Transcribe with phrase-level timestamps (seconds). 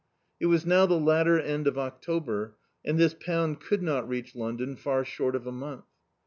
[0.39, 4.75] It was now die latter end of October, and this pound could not reach London
[4.75, 5.85] far short of a month.